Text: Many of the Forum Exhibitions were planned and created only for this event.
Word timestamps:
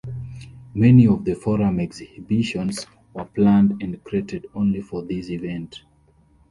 Many 0.73 1.05
of 1.07 1.23
the 1.25 1.35
Forum 1.35 1.79
Exhibitions 1.79 2.87
were 3.13 3.25
planned 3.25 3.83
and 3.83 4.03
created 4.03 4.47
only 4.55 4.81
for 4.81 5.03
this 5.03 5.29
event. 5.29 5.83